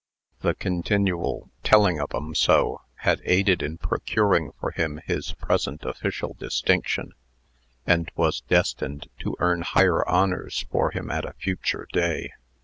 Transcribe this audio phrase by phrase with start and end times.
[0.39, 6.33] The continual "telling of 'em so" had aided in procuring for him his present official
[6.39, 7.11] distinction,
[7.85, 12.31] and was destined to earn higher honors for him at a future day.